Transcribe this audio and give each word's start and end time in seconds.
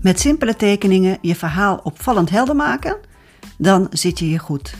Met 0.00 0.20
simpele 0.20 0.56
tekeningen 0.56 1.18
je 1.20 1.34
verhaal 1.34 1.80
opvallend 1.82 2.30
helder 2.30 2.56
maken? 2.56 2.96
Dan 3.58 3.86
zit 3.90 4.18
je 4.18 4.24
hier 4.24 4.40
goed. 4.40 4.74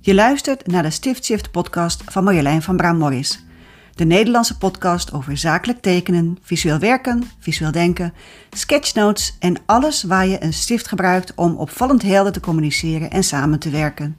Je 0.00 0.14
luistert 0.14 0.66
naar 0.66 0.82
de 0.82 0.90
Stiftshift 0.90 1.50
podcast 1.50 2.02
van 2.06 2.24
Marjolein 2.24 2.62
van 2.62 2.76
Braam-Morris. 2.76 3.44
De 3.94 4.04
Nederlandse 4.04 4.58
podcast 4.58 5.12
over 5.12 5.36
zakelijk 5.36 5.80
tekenen, 5.80 6.38
visueel 6.42 6.78
werken, 6.78 7.22
visueel 7.38 7.72
denken, 7.72 8.14
sketchnotes 8.50 9.36
en 9.38 9.56
alles 9.66 10.02
waar 10.02 10.26
je 10.26 10.42
een 10.42 10.52
stift 10.52 10.88
gebruikt 10.88 11.32
om 11.34 11.56
opvallend 11.56 12.02
helder 12.02 12.32
te 12.32 12.40
communiceren 12.40 13.10
en 13.10 13.24
samen 13.24 13.58
te 13.58 13.70
werken. 13.70 14.18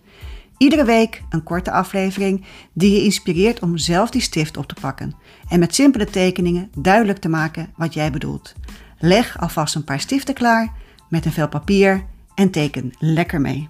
Iedere 0.57 0.83
week 0.83 1.21
een 1.29 1.43
korte 1.43 1.71
aflevering 1.71 2.45
die 2.73 2.91
je 2.91 3.03
inspireert 3.03 3.59
om 3.59 3.77
zelf 3.77 4.09
die 4.09 4.21
stift 4.21 4.57
op 4.57 4.67
te 4.67 4.75
pakken 4.81 5.15
en 5.49 5.59
met 5.59 5.75
simpele 5.75 6.05
tekeningen 6.05 6.71
duidelijk 6.77 7.19
te 7.19 7.29
maken 7.29 7.73
wat 7.75 7.93
jij 7.93 8.11
bedoelt. 8.11 8.53
Leg 8.99 9.39
alvast 9.39 9.75
een 9.75 9.83
paar 9.83 9.99
stiften 9.99 10.33
klaar 10.33 10.73
met 11.09 11.25
een 11.25 11.31
vel 11.31 11.49
papier 11.49 12.05
en 12.35 12.49
teken 12.51 12.91
lekker 12.99 13.41
mee. 13.41 13.69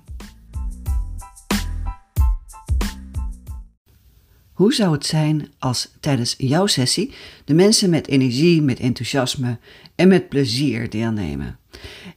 Hoe 4.51 4.73
zou 4.73 4.91
het 4.91 5.05
zijn 5.05 5.51
als 5.59 5.91
tijdens 5.99 6.35
jouw 6.37 6.65
sessie 6.65 7.13
de 7.45 7.53
mensen 7.53 7.89
met 7.89 8.07
energie, 8.07 8.61
met 8.61 8.79
enthousiasme 8.79 9.59
en 9.95 10.07
met 10.07 10.29
plezier 10.29 10.89
deelnemen? 10.89 11.59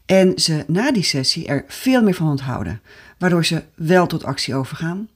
En 0.07 0.39
ze 0.39 0.65
na 0.67 0.93
die 0.93 1.03
sessie 1.03 1.47
er 1.47 1.65
veel 1.69 2.03
meer 2.03 2.15
van 2.15 2.29
onthouden, 2.29 2.81
waardoor 3.19 3.45
ze 3.45 3.63
wel 3.75 4.07
tot 4.07 4.25
actie 4.25 4.55
overgaan? 4.55 5.09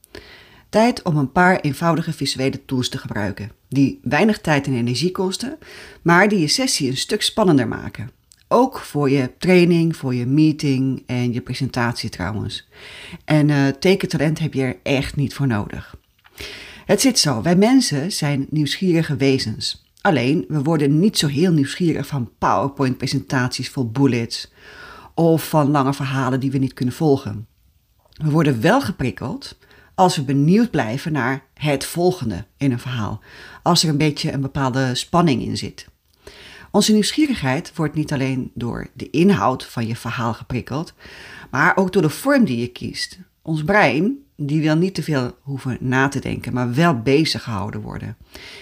Tijd 0.75 1.01
om 1.01 1.17
een 1.17 1.31
paar 1.31 1.59
eenvoudige 1.59 2.13
visuele 2.13 2.65
tools 2.65 2.89
te 2.89 2.97
gebruiken, 2.97 3.51
die 3.67 3.99
weinig 4.03 4.39
tijd 4.39 4.67
en 4.67 4.73
energie 4.73 5.11
kosten, 5.11 5.57
maar 6.01 6.29
die 6.29 6.39
je 6.39 6.47
sessie 6.47 6.89
een 6.89 6.97
stuk 6.97 7.21
spannender 7.21 7.67
maken. 7.67 8.11
Ook 8.47 8.79
voor 8.79 9.09
je 9.09 9.31
training, 9.37 9.95
voor 9.95 10.15
je 10.15 10.25
meeting 10.25 11.03
en 11.05 11.33
je 11.33 11.41
presentatie 11.41 12.09
trouwens. 12.09 12.67
En 13.25 13.49
uh, 13.49 13.67
tekentalent 13.67 14.39
heb 14.39 14.53
je 14.53 14.61
er 14.61 14.77
echt 14.83 15.15
niet 15.15 15.33
voor 15.33 15.47
nodig. 15.47 15.95
Het 16.85 17.01
zit 17.01 17.19
zo, 17.19 17.41
wij 17.41 17.55
mensen 17.55 18.11
zijn 18.11 18.47
nieuwsgierige 18.49 19.15
wezens. 19.15 19.85
Alleen, 20.01 20.45
we 20.47 20.63
worden 20.63 20.99
niet 20.99 21.17
zo 21.17 21.27
heel 21.27 21.51
nieuwsgierig 21.51 22.07
van 22.07 22.31
PowerPoint-presentaties 22.37 23.69
vol 23.69 23.91
bullets 23.91 24.51
of 25.13 25.49
van 25.49 25.71
lange 25.71 25.93
verhalen 25.93 26.39
die 26.39 26.51
we 26.51 26.57
niet 26.57 26.73
kunnen 26.73 26.95
volgen. 26.95 27.47
We 28.11 28.29
worden 28.29 28.61
wel 28.61 28.81
geprikkeld 28.81 29.57
als 29.95 30.15
we 30.15 30.23
benieuwd 30.23 30.71
blijven 30.71 31.11
naar 31.11 31.43
het 31.53 31.85
volgende 31.85 32.45
in 32.57 32.71
een 32.71 32.79
verhaal, 32.79 33.21
als 33.63 33.83
er 33.83 33.89
een 33.89 33.97
beetje 33.97 34.31
een 34.31 34.41
bepaalde 34.41 34.95
spanning 34.95 35.41
in 35.41 35.57
zit. 35.57 35.87
Onze 36.71 36.93
nieuwsgierigheid 36.93 37.71
wordt 37.75 37.95
niet 37.95 38.13
alleen 38.13 38.51
door 38.53 38.87
de 38.93 39.09
inhoud 39.09 39.65
van 39.65 39.87
je 39.87 39.95
verhaal 39.95 40.33
geprikkeld, 40.33 40.93
maar 41.51 41.77
ook 41.77 41.93
door 41.93 42.01
de 42.01 42.09
vorm 42.09 42.45
die 42.45 42.59
je 42.59 42.67
kiest. 42.67 43.19
Ons 43.41 43.63
brein 43.63 44.17
die 44.37 44.61
wil 44.61 44.75
niet 44.75 44.95
te 44.95 45.03
veel 45.03 45.37
hoeven 45.41 45.77
na 45.79 46.07
te 46.07 46.19
denken, 46.19 46.53
maar 46.53 46.73
wel 46.73 47.01
bezig 47.01 47.43
gehouden 47.43 47.81
worden. 47.81 48.17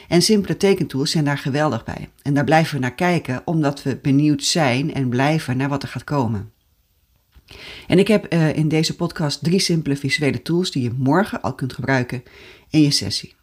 En 0.08 0.22
simpele 0.22 0.58
tekentools 0.58 1.12
zijn 1.12 1.26
daar 1.26 1.38
geweldig 1.38 1.84
bij. 1.84 2.10
En 2.22 2.34
daar 2.34 2.44
blijven 2.44 2.76
we 2.76 2.82
naar 2.82 2.94
kijken, 2.94 3.42
omdat 3.46 3.84
we 3.84 4.00
benieuwd 4.02 4.44
zijn 4.44 4.94
en 4.94 5.10
blijven 5.10 5.58
naar 5.58 5.70
wat 5.70 5.84
er 5.84 5.90
gaat 5.90 6.04
komen. 6.04 6.52
En 7.88 8.00
ik 8.00 8.08
heb 8.08 8.34
uh, 8.34 8.56
in 8.56 8.68
deze 8.68 8.96
podcast 8.96 9.44
drie 9.44 9.60
simpele 9.60 9.96
visuele 9.96 10.42
tools 10.42 10.72
die 10.72 10.84
je 10.84 10.92
morgen 10.98 11.42
al 11.42 11.54
kunt 11.54 11.74
gebruiken 11.74 12.24
in 12.70 12.82
je 12.82 12.92
sessie. 12.92 13.36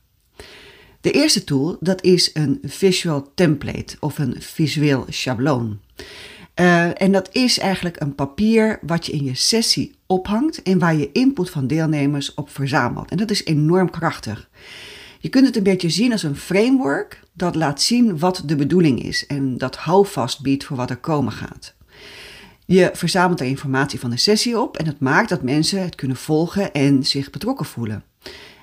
De 1.00 1.10
eerste 1.10 1.44
tool, 1.44 1.76
dat 1.80 2.02
is 2.02 2.30
een 2.32 2.58
visual 2.62 3.32
template 3.34 3.96
of 4.00 4.18
een 4.18 4.34
visueel 4.38 5.04
schabloon. 5.08 5.80
Uh, 6.60 7.02
en 7.02 7.12
dat 7.12 7.28
is 7.32 7.58
eigenlijk 7.58 8.00
een 8.00 8.14
papier 8.14 8.78
wat 8.82 9.06
je 9.06 9.12
in 9.12 9.24
je 9.24 9.34
sessie 9.34 9.94
ophangt 10.06 10.62
en 10.62 10.78
waar 10.78 10.94
je 10.94 11.12
input 11.12 11.50
van 11.50 11.66
deelnemers 11.66 12.34
op 12.34 12.50
verzamelt. 12.50 13.10
En 13.10 13.16
dat 13.16 13.30
is 13.30 13.44
enorm 13.44 13.90
krachtig. 13.90 14.48
Je 15.18 15.28
kunt 15.28 15.46
het 15.46 15.56
een 15.56 15.62
beetje 15.62 15.90
zien 15.90 16.12
als 16.12 16.22
een 16.22 16.36
framework 16.36 17.22
dat 17.32 17.54
laat 17.54 17.82
zien 17.82 18.18
wat 18.18 18.42
de 18.46 18.56
bedoeling 18.56 19.02
is 19.02 19.26
en 19.26 19.58
dat 19.58 19.76
houvast 19.76 20.42
biedt 20.42 20.64
voor 20.64 20.76
wat 20.76 20.90
er 20.90 20.96
komen 20.96 21.32
gaat. 21.32 21.74
Je 22.70 22.90
verzamelt 22.92 23.40
er 23.40 23.46
informatie 23.46 24.00
van 24.00 24.10
de 24.10 24.16
sessie 24.16 24.58
op 24.58 24.76
en 24.76 24.86
het 24.86 25.00
maakt 25.00 25.28
dat 25.28 25.42
mensen 25.42 25.82
het 25.82 25.94
kunnen 25.94 26.16
volgen 26.16 26.72
en 26.72 27.04
zich 27.04 27.30
betrokken 27.30 27.66
voelen. 27.66 28.04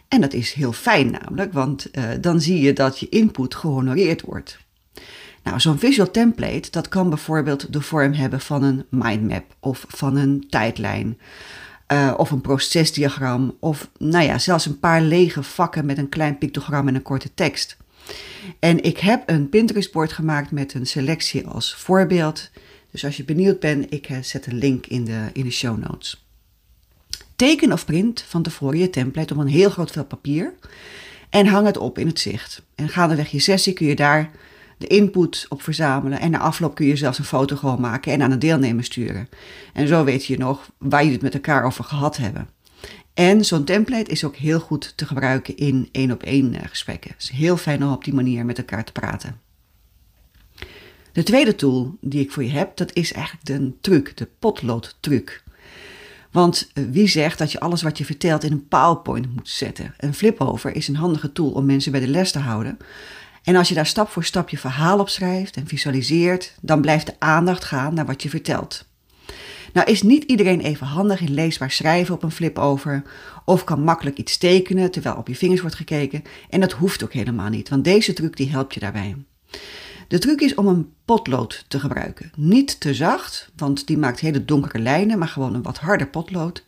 En 0.07 0.21
dat 0.21 0.33
is 0.33 0.53
heel 0.53 0.71
fijn 0.71 1.11
namelijk, 1.11 1.53
want 1.53 1.87
uh, 1.91 2.03
dan 2.21 2.41
zie 2.41 2.61
je 2.61 2.73
dat 2.73 2.99
je 2.99 3.09
input 3.09 3.55
gehonoreerd 3.55 4.21
wordt. 4.21 4.59
Nou, 5.43 5.59
zo'n 5.59 5.79
visual 5.79 6.11
template, 6.11 6.71
dat 6.71 6.87
kan 6.87 7.09
bijvoorbeeld 7.09 7.73
de 7.73 7.81
vorm 7.81 8.13
hebben 8.13 8.41
van 8.41 8.63
een 8.63 8.85
mindmap 8.89 9.55
of 9.59 9.85
van 9.87 10.15
een 10.15 10.45
tijdlijn. 10.49 11.17
Uh, 11.91 12.13
of 12.17 12.31
een 12.31 12.41
procesdiagram, 12.41 13.55
of 13.59 13.89
nou 13.97 14.25
ja, 14.25 14.37
zelfs 14.37 14.65
een 14.65 14.79
paar 14.79 15.01
lege 15.01 15.43
vakken 15.43 15.85
met 15.85 15.97
een 15.97 16.09
klein 16.09 16.37
pictogram 16.37 16.87
en 16.87 16.95
een 16.95 17.01
korte 17.01 17.33
tekst. 17.33 17.77
En 18.59 18.83
ik 18.83 18.97
heb 18.97 19.23
een 19.25 19.49
Pinterest-bord 19.49 20.11
gemaakt 20.11 20.51
met 20.51 20.73
een 20.73 20.87
selectie 20.87 21.47
als 21.47 21.75
voorbeeld. 21.75 22.49
Dus 22.97 23.05
als 23.05 23.17
je 23.17 23.23
benieuwd 23.23 23.59
bent, 23.59 23.93
ik 23.93 24.09
eh, 24.09 24.17
zet 24.21 24.45
een 24.45 24.57
link 24.57 24.85
in 24.85 25.05
de, 25.05 25.29
in 25.33 25.43
de 25.43 25.51
show 25.51 25.77
notes. 25.77 26.25
Teken 27.35 27.71
of 27.71 27.85
print 27.85 28.21
van 28.21 28.43
tevoren 28.43 28.77
je 28.77 28.89
template 28.89 29.33
op 29.33 29.39
een 29.39 29.47
heel 29.47 29.69
groot 29.69 29.91
vel 29.91 30.05
papier 30.05 30.53
en 31.29 31.47
hang 31.47 31.65
het 31.65 31.77
op 31.77 31.97
in 31.97 32.07
het 32.07 32.19
zicht. 32.19 32.61
En 32.75 32.89
gaandeweg 32.89 33.31
je 33.31 33.39
sessie 33.39 33.73
kun 33.73 33.87
je 33.87 33.95
daar 33.95 34.31
de 34.77 34.87
input 34.87 35.45
op 35.49 35.61
verzamelen. 35.61 36.19
En 36.19 36.31
na 36.31 36.39
afloop 36.39 36.75
kun 36.75 36.85
je 36.85 36.95
zelfs 36.95 37.19
een 37.19 37.25
foto 37.25 37.55
gewoon 37.55 37.81
maken 37.81 38.11
en 38.11 38.21
aan 38.21 38.29
de 38.29 38.37
deelnemers 38.37 38.87
sturen. 38.87 39.29
En 39.73 39.87
zo 39.87 40.03
weet 40.03 40.25
je 40.25 40.37
nog 40.37 40.71
waar 40.77 40.99
jullie 40.99 41.15
het 41.15 41.23
met 41.23 41.33
elkaar 41.33 41.63
over 41.63 41.83
gehad 41.83 42.17
hebben. 42.17 42.49
En 43.13 43.45
zo'n 43.45 43.63
template 43.63 44.11
is 44.11 44.23
ook 44.23 44.35
heel 44.35 44.59
goed 44.59 44.93
te 44.95 45.05
gebruiken 45.05 45.57
in 45.57 45.89
één 45.91 46.11
op 46.11 46.23
één 46.23 46.53
eh, 46.53 46.67
gesprekken. 46.67 47.11
Het 47.11 47.21
is 47.21 47.29
heel 47.29 47.57
fijn 47.57 47.83
om 47.83 47.91
op 47.91 48.03
die 48.03 48.13
manier 48.13 48.45
met 48.45 48.57
elkaar 48.57 48.83
te 48.83 48.91
praten. 48.91 49.46
De 51.17 51.23
tweede 51.23 51.55
tool 51.55 51.97
die 52.01 52.21
ik 52.21 52.31
voor 52.31 52.43
je 52.43 52.49
heb, 52.49 52.77
dat 52.77 52.93
is 52.93 53.13
eigenlijk 53.13 53.45
de 53.45 53.71
truc, 53.81 54.17
de 54.17 54.27
potloodtruc. 54.39 55.43
Want 56.31 56.69
eh, 56.73 56.83
wie 56.91 57.07
zegt 57.07 57.37
dat 57.37 57.51
je 57.51 57.59
alles 57.59 57.81
wat 57.81 57.97
je 57.97 58.05
vertelt 58.05 58.43
in 58.43 58.51
een 58.51 58.67
PowerPoint 58.67 59.35
moet 59.35 59.49
zetten? 59.49 59.93
Een 59.97 60.13
flipover 60.13 60.75
is 60.75 60.87
een 60.87 60.95
handige 60.95 61.31
tool 61.31 61.49
om 61.49 61.65
mensen 61.65 61.91
bij 61.91 62.01
de 62.01 62.07
les 62.07 62.31
te 62.31 62.39
houden. 62.39 62.77
En 63.43 63.55
als 63.55 63.69
je 63.69 63.75
daar 63.75 63.85
stap 63.85 64.09
voor 64.09 64.23
stap 64.23 64.49
je 64.49 64.57
verhaal 64.57 64.99
op 64.99 65.09
schrijft 65.09 65.55
en 65.55 65.67
visualiseert, 65.67 66.53
dan 66.61 66.81
blijft 66.81 67.05
de 67.05 67.15
aandacht 67.19 67.63
gaan 67.63 67.93
naar 67.93 68.05
wat 68.05 68.23
je 68.23 68.29
vertelt. 68.29 68.85
Nou 69.73 69.91
is 69.91 70.01
niet 70.01 70.23
iedereen 70.23 70.61
even 70.61 70.87
handig 70.87 71.21
in 71.21 71.33
leesbaar 71.33 71.71
schrijven 71.71 72.15
op 72.15 72.23
een 72.23 72.31
flip-over 72.31 73.03
of 73.45 73.63
kan 73.63 73.83
makkelijk 73.83 74.17
iets 74.17 74.37
tekenen 74.37 74.91
terwijl 74.91 75.15
op 75.15 75.27
je 75.27 75.35
vingers 75.35 75.61
wordt 75.61 75.75
gekeken 75.75 76.23
en 76.49 76.59
dat 76.59 76.71
hoeft 76.71 77.03
ook 77.03 77.13
helemaal 77.13 77.49
niet, 77.49 77.69
want 77.69 77.83
deze 77.83 78.13
truc 78.13 78.35
die 78.35 78.49
helpt 78.49 78.73
je 78.73 78.79
daarbij. 78.79 79.15
De 80.07 80.19
truc 80.19 80.41
is 80.41 80.55
om 80.55 80.67
een 80.67 80.93
potlood 81.05 81.65
te 81.67 81.79
gebruiken. 81.79 82.31
Niet 82.35 82.79
te 82.79 82.93
zacht, 82.93 83.49
want 83.55 83.87
die 83.87 83.97
maakt 83.97 84.19
hele 84.19 84.45
donkere 84.45 84.79
lijnen, 84.79 85.19
maar 85.19 85.27
gewoon 85.27 85.53
een 85.53 85.61
wat 85.61 85.77
harder 85.77 86.07
potlood. 86.07 86.63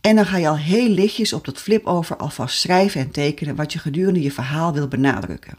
En 0.00 0.16
dan 0.16 0.26
ga 0.26 0.36
je 0.36 0.48
al 0.48 0.58
heel 0.58 0.88
lichtjes 0.88 1.32
op 1.32 1.44
dat 1.44 1.58
flip-over 1.58 2.16
alvast 2.16 2.58
schrijven 2.58 3.00
en 3.00 3.10
tekenen 3.10 3.56
wat 3.56 3.72
je 3.72 3.78
gedurende 3.78 4.22
je 4.22 4.32
verhaal 4.32 4.72
wil 4.72 4.88
benadrukken. 4.88 5.58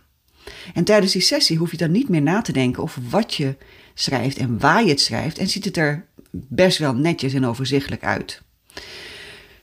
En 0.73 0.83
tijdens 0.83 1.11
die 1.11 1.21
sessie 1.21 1.57
hoef 1.57 1.71
je 1.71 1.77
dan 1.77 1.91
niet 1.91 2.09
meer 2.09 2.21
na 2.21 2.41
te 2.41 2.51
denken 2.51 2.83
over 2.83 3.01
wat 3.09 3.33
je 3.33 3.55
schrijft 3.93 4.37
en 4.37 4.59
waar 4.59 4.83
je 4.83 4.89
het 4.89 5.01
schrijft. 5.01 5.37
En 5.37 5.47
ziet 5.47 5.65
het 5.65 5.77
er 5.77 6.05
best 6.31 6.77
wel 6.77 6.93
netjes 6.93 7.33
en 7.33 7.45
overzichtelijk 7.45 8.03
uit. 8.03 8.41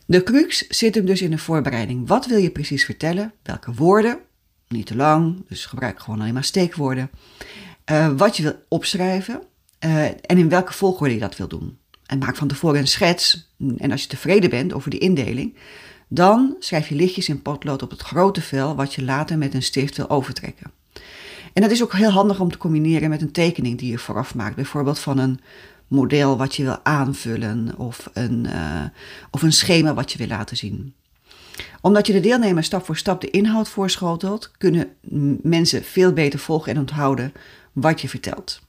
De 0.06 0.22
crux 0.22 0.66
zit 0.68 0.94
hem 0.94 1.06
dus 1.06 1.22
in 1.22 1.30
de 1.30 1.38
voorbereiding. 1.38 2.08
Wat 2.08 2.26
wil 2.26 2.38
je 2.38 2.50
precies 2.50 2.84
vertellen? 2.84 3.32
Welke 3.42 3.72
woorden? 3.72 4.18
Niet 4.68 4.86
te 4.86 4.96
lang, 4.96 5.44
dus 5.48 5.66
gebruik 5.66 6.00
gewoon 6.00 6.20
alleen 6.20 6.34
maar 6.34 6.44
steekwoorden. 6.44 7.10
Uh, 7.90 8.12
wat 8.16 8.36
je 8.36 8.42
wil 8.42 8.54
opschrijven 8.68 9.42
uh, 9.84 10.04
en 10.04 10.38
in 10.38 10.48
welke 10.48 10.72
volgorde 10.72 11.14
je 11.14 11.20
dat 11.20 11.36
wil 11.36 11.48
doen. 11.48 11.78
En 12.06 12.18
maak 12.18 12.36
van 12.36 12.48
tevoren 12.48 12.80
een 12.80 12.88
schets. 12.88 13.50
En 13.76 13.90
als 13.90 14.02
je 14.02 14.08
tevreden 14.08 14.50
bent 14.50 14.72
over 14.72 14.90
die 14.90 15.00
indeling, 15.00 15.56
dan 16.08 16.56
schrijf 16.58 16.88
je 16.88 16.94
lichtjes 16.94 17.28
in 17.28 17.42
potlood 17.42 17.82
op 17.82 17.90
het 17.90 18.02
grote 18.02 18.40
vel 18.40 18.74
wat 18.74 18.94
je 18.94 19.04
later 19.04 19.38
met 19.38 19.54
een 19.54 19.62
stift 19.62 19.96
wil 19.96 20.10
overtrekken. 20.10 20.70
En 21.52 21.62
dat 21.62 21.70
is 21.70 21.82
ook 21.82 21.92
heel 21.92 22.10
handig 22.10 22.40
om 22.40 22.50
te 22.50 22.58
combineren 22.58 23.08
met 23.08 23.22
een 23.22 23.32
tekening 23.32 23.78
die 23.78 23.90
je 23.90 23.98
vooraf 23.98 24.34
maakt. 24.34 24.56
Bijvoorbeeld 24.56 24.98
van 24.98 25.18
een 25.18 25.40
model 25.88 26.36
wat 26.36 26.56
je 26.56 26.62
wil 26.62 26.78
aanvullen 26.82 27.78
of 27.78 28.10
een, 28.12 28.46
uh, 28.46 28.84
of 29.30 29.42
een 29.42 29.52
schema 29.52 29.94
wat 29.94 30.12
je 30.12 30.18
wil 30.18 30.26
laten 30.26 30.56
zien. 30.56 30.94
Omdat 31.80 32.06
je 32.06 32.12
de 32.12 32.20
deelnemers 32.20 32.66
stap 32.66 32.84
voor 32.84 32.96
stap 32.96 33.20
de 33.20 33.30
inhoud 33.30 33.68
voorschotelt, 33.68 34.50
kunnen 34.58 34.88
mensen 35.42 35.84
veel 35.84 36.12
beter 36.12 36.38
volgen 36.38 36.72
en 36.72 36.78
onthouden 36.78 37.32
wat 37.72 38.00
je 38.00 38.08
vertelt. 38.08 38.60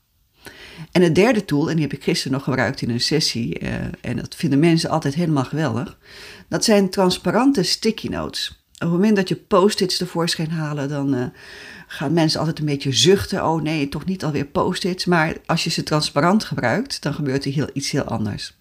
En 0.92 1.02
het 1.02 1.16
derde 1.16 1.46
tool, 1.46 1.70
en 1.70 1.76
die 1.76 1.86
heb 1.86 1.98
ik 1.98 2.04
gisteren 2.04 2.34
nog 2.34 2.44
gebruikt 2.44 2.82
in 2.82 2.90
een 2.90 3.00
sessie, 3.00 3.60
uh, 3.62 3.74
en 4.02 4.16
dat 4.16 4.36
vinden 4.36 4.60
mensen 4.60 4.90
altijd 4.90 5.14
helemaal 5.14 5.46
geweldig, 5.46 5.98
dat 6.50 6.64
zijn 6.64 6.90
transparante 6.90 7.64
sticky 7.64 8.08
notes. 8.08 8.64
het 8.78 8.90
moment 8.90 9.16
dat 9.16 9.30
je 9.30 9.36
post-its 9.36 9.98
tevoorschijn 9.98 10.52
halen, 10.52 10.90
dan 10.90 11.16
uh, 11.16 11.26
gaan 11.88 12.14
mensen 12.14 12.40
altijd 12.40 12.60
een 12.60 12.66
beetje 12.66 12.94
zuchten. 12.94 13.46
Oh 13.46 13.62
nee, 13.62 13.90
toch 13.90 14.06
niet 14.06 14.24
alweer 14.24 14.46
post-its. 14.46 15.06
Maar 15.06 15.36
als 15.46 15.64
je 15.64 15.70
ze 15.70 15.84
transparant 15.84 16.44
gebruikt, 16.44 17.02
dan 17.02 17.14
gebeurt 17.14 17.46
er 17.46 17.52
heel, 17.52 17.70
iets 17.74 17.92
heel 17.92 18.04
anders. 18.04 18.54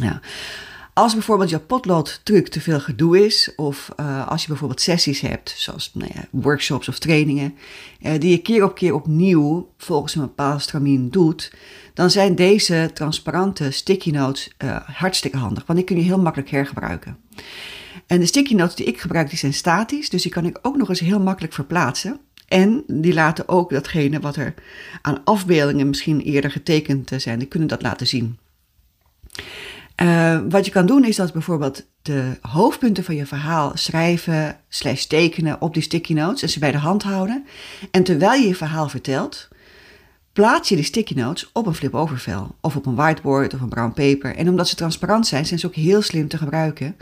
Ja. 0.00 0.20
Als 0.98 1.12
bijvoorbeeld 1.12 1.50
je 1.50 1.58
potloodtruc 1.58 2.48
te 2.48 2.60
veel 2.60 2.80
gedoe 2.80 3.24
is, 3.24 3.52
of 3.56 3.88
uh, 4.00 4.28
als 4.28 4.42
je 4.42 4.48
bijvoorbeeld 4.48 4.80
sessies 4.80 5.20
hebt, 5.20 5.54
zoals 5.56 5.90
nou 5.94 6.10
ja, 6.14 6.24
workshops 6.30 6.88
of 6.88 6.98
trainingen, 6.98 7.54
uh, 8.00 8.12
die 8.18 8.30
je 8.30 8.38
keer 8.38 8.64
op 8.64 8.74
keer 8.74 8.94
opnieuw 8.94 9.72
volgens 9.76 10.14
een 10.14 10.20
bepaald 10.20 10.62
stramien 10.62 11.10
doet, 11.10 11.52
dan 11.94 12.10
zijn 12.10 12.34
deze 12.34 12.90
transparante 12.94 13.70
sticky 13.70 14.10
notes 14.10 14.50
uh, 14.64 14.76
hartstikke 14.84 15.36
handig, 15.36 15.66
want 15.66 15.78
die 15.78 15.88
kun 15.88 15.96
je 15.96 16.02
heel 16.02 16.20
makkelijk 16.20 16.50
hergebruiken. 16.50 17.18
En 18.06 18.20
de 18.20 18.26
sticky 18.26 18.54
notes 18.54 18.74
die 18.74 18.86
ik 18.86 19.00
gebruik, 19.00 19.28
die 19.28 19.38
zijn 19.38 19.54
statisch, 19.54 20.10
dus 20.10 20.22
die 20.22 20.32
kan 20.32 20.44
ik 20.44 20.58
ook 20.62 20.76
nog 20.76 20.88
eens 20.88 21.00
heel 21.00 21.20
makkelijk 21.20 21.54
verplaatsen. 21.54 22.20
En 22.48 22.84
die 22.86 23.14
laten 23.14 23.48
ook 23.48 23.70
datgene 23.70 24.20
wat 24.20 24.36
er 24.36 24.54
aan 25.02 25.24
afbeeldingen 25.24 25.88
misschien 25.88 26.20
eerder 26.20 26.50
getekend 26.50 27.10
zijn, 27.16 27.38
die 27.38 27.48
kunnen 27.48 27.68
dat 27.68 27.82
laten 27.82 28.06
zien. 28.06 28.38
Uh, 30.02 30.40
wat 30.48 30.64
je 30.64 30.70
kan 30.70 30.86
doen 30.86 31.04
is 31.04 31.16
dat 31.16 31.32
bijvoorbeeld 31.32 31.86
de 32.02 32.36
hoofdpunten 32.40 33.04
van 33.04 33.14
je 33.14 33.26
verhaal 33.26 33.70
schrijven 33.74 34.60
slash 34.68 35.04
tekenen 35.04 35.60
op 35.60 35.74
die 35.74 35.82
sticky 35.82 36.12
notes 36.12 36.42
en 36.42 36.48
ze 36.48 36.58
bij 36.58 36.72
de 36.72 36.78
hand 36.78 37.02
houden. 37.02 37.46
En 37.90 38.02
terwijl 38.02 38.40
je 38.40 38.48
je 38.48 38.54
verhaal 38.54 38.88
vertelt, 38.88 39.48
plaats 40.32 40.68
je 40.68 40.74
die 40.74 40.84
sticky 40.84 41.14
notes 41.14 41.50
op 41.52 41.66
een 41.66 41.74
flip-over 41.74 42.18
vel 42.18 42.56
of 42.60 42.76
op 42.76 42.86
een 42.86 42.94
whiteboard 42.94 43.54
of 43.54 43.60
een 43.60 43.68
brown 43.68 43.92
paper. 43.92 44.36
En 44.36 44.48
omdat 44.48 44.68
ze 44.68 44.74
transparant 44.74 45.26
zijn, 45.26 45.46
zijn 45.46 45.60
ze 45.60 45.66
ook 45.66 45.74
heel 45.74 46.02
slim 46.02 46.28
te 46.28 46.38
gebruiken. 46.38 46.96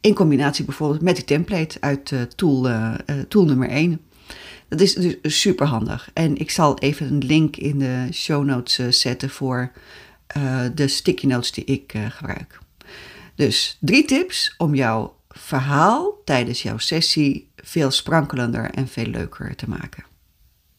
In 0.00 0.14
combinatie 0.14 0.64
bijvoorbeeld 0.64 1.02
met 1.02 1.16
die 1.16 1.24
template 1.24 1.80
uit 1.80 2.10
uh, 2.10 2.20
tool, 2.22 2.68
uh, 2.68 2.94
tool 3.28 3.44
nummer 3.44 3.68
1. 3.68 4.00
Dat 4.68 4.80
is 4.80 4.94
dus 4.94 5.40
super 5.40 5.66
handig. 5.66 6.10
En 6.12 6.36
ik 6.36 6.50
zal 6.50 6.78
even 6.78 7.06
een 7.06 7.24
link 7.24 7.56
in 7.56 7.78
de 7.78 8.06
show 8.12 8.44
notes 8.44 9.00
zetten 9.00 9.30
voor 9.30 9.70
de 10.74 10.88
sticky 10.88 11.26
notes 11.26 11.52
die 11.52 11.64
ik 11.64 11.94
uh, 11.94 12.10
gebruik. 12.10 12.58
Dus 13.34 13.76
drie 13.80 14.04
tips 14.04 14.54
om 14.58 14.74
jouw 14.74 15.16
verhaal 15.28 16.20
tijdens 16.24 16.62
jouw 16.62 16.78
sessie 16.78 17.50
veel 17.56 17.90
sprankelender 17.90 18.70
en 18.70 18.88
veel 18.88 19.06
leuker 19.06 19.56
te 19.56 19.68
maken. 19.68 20.04